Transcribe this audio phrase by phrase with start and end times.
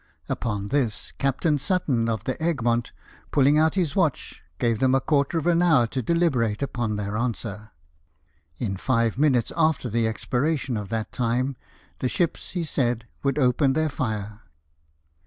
[0.27, 2.91] Upon this, Captain Sutton, of the Egmont,
[3.29, 7.15] pulling out his watch, gave them a quarter of an hour to deliberate upon their
[7.15, 7.69] answer.
[8.57, 11.55] In five minutes after the expiration of that time
[11.99, 14.41] the ships, he said, would open their fire.